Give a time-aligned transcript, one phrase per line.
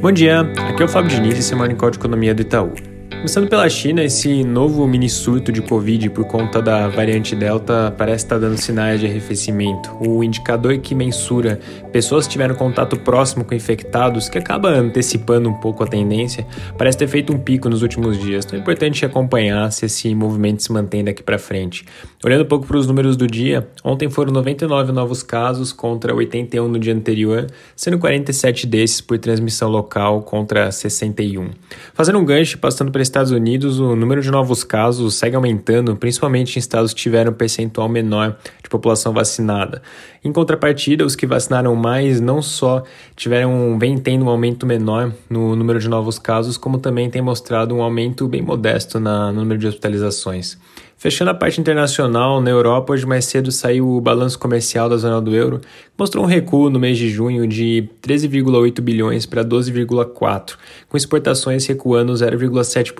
[0.00, 1.56] Bom dia, aqui é o Fábio Diniz e esse é
[1.90, 2.72] de Economia do Itaú.
[3.20, 8.24] Começando pela China, esse novo mini surto de Covid por conta da variante Delta parece
[8.24, 9.94] estar dando sinais de arrefecimento.
[10.00, 11.60] O indicador que mensura
[11.92, 16.46] pessoas que tiveram contato próximo com infectados, que acaba antecipando um pouco a tendência,
[16.78, 18.46] parece ter feito um pico nos últimos dias.
[18.46, 21.84] Então é importante acompanhar se esse movimento se mantém daqui para frente.
[22.24, 26.66] Olhando um pouco para os números do dia, ontem foram 99 novos casos contra 81
[26.66, 31.50] no dia anterior, sendo 47 desses por transmissão local contra 61.
[31.92, 36.56] Fazendo um gancho, passando para Estados Unidos, o número de novos casos segue aumentando, principalmente
[36.56, 39.82] em estados que tiveram um percentual menor de população vacinada.
[40.24, 42.84] Em contrapartida, os que vacinaram mais não só
[43.16, 47.74] tiveram, vem tendo um aumento menor no número de novos casos, como também tem mostrado
[47.74, 50.56] um aumento bem modesto na, no número de hospitalizações.
[51.00, 55.18] Fechando a parte internacional, na Europa, hoje mais cedo saiu o balanço comercial da zona
[55.18, 55.66] do euro, que
[55.98, 60.56] mostrou um recuo no mês de junho de 13,8 bilhões para 12,4,
[60.90, 62.92] com exportações recuando 0,7%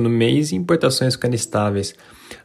[0.00, 1.94] no mês e importações ficando estáveis.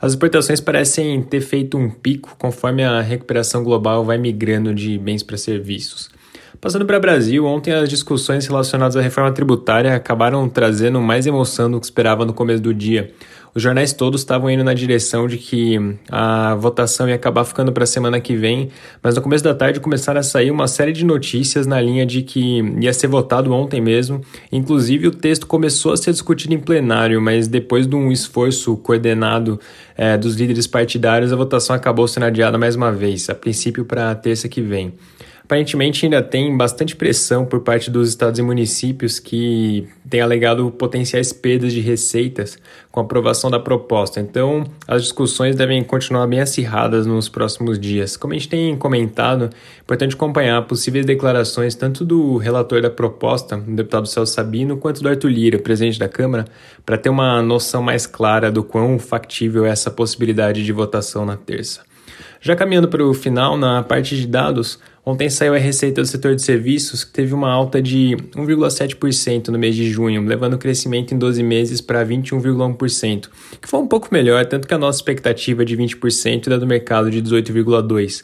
[0.01, 5.23] As exportações parecem ter feito um pico conforme a recuperação global vai migrando de bens
[5.23, 6.09] para serviços.
[6.61, 11.71] Passando para o Brasil, ontem as discussões relacionadas à reforma tributária acabaram trazendo mais emoção
[11.71, 13.13] do que esperava no começo do dia.
[13.53, 15.77] Os jornais todos estavam indo na direção de que
[16.09, 18.69] a votação ia acabar ficando para a semana que vem,
[19.01, 22.21] mas no começo da tarde começaram a sair uma série de notícias na linha de
[22.21, 24.21] que ia ser votado ontem mesmo.
[24.51, 29.59] Inclusive, o texto começou a ser discutido em plenário, mas depois de um esforço coordenado
[29.97, 34.13] é, dos líderes partidários, a votação acabou sendo adiada mais uma vez, a princípio para
[34.15, 34.93] terça que vem.
[35.49, 41.33] Aparentemente ainda tem bastante pressão por parte dos estados e municípios que têm alegado potenciais
[41.33, 42.55] perdas de receitas
[42.91, 44.19] com a aprovação da proposta.
[44.19, 48.17] Então, as discussões devem continuar bem acirradas nos próximos dias.
[48.17, 53.55] Como a gente tem comentado, é importante acompanhar possíveis declarações tanto do relator da proposta,
[53.57, 56.45] o deputado Celso Sabino, quanto do Arthur Lira, presidente da Câmara,
[56.83, 61.37] para ter uma noção mais clara do quão factível é essa possibilidade de votação na
[61.37, 61.87] terça.
[62.41, 66.35] Já caminhando para o final, na parte de dados, ontem saiu a receita do setor
[66.35, 71.13] de serviços, que teve uma alta de 1,7% no mês de junho, levando o crescimento
[71.13, 73.29] em 12 meses para 21,1%,
[73.61, 77.09] que foi um pouco melhor, tanto que a nossa expectativa de 20% da do mercado
[77.09, 78.23] de 18,2%.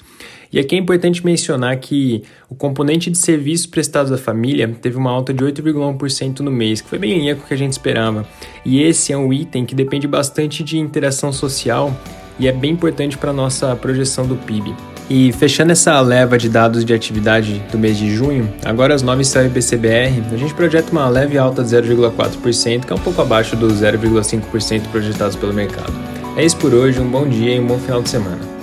[0.55, 5.11] E aqui é importante mencionar que o componente de serviços prestados à família teve uma
[5.11, 7.73] alta de 8,1% no mês, que foi bem em linha com o que a gente
[7.73, 8.25] esperava.
[8.65, 11.93] E esse é um item que depende bastante de interação social
[12.39, 14.75] e é bem importante para a nossa projeção do PIB.
[15.09, 19.23] E fechando essa leva de dados de atividade do mês de junho, agora às 9
[19.23, 23.21] sai o IBCBR, a gente projeta uma leve alta de 0,4%, que é um pouco
[23.21, 25.93] abaixo dos 0,5% projetados pelo mercado.
[26.35, 28.54] É isso por hoje, um bom dia e um bom final de semana.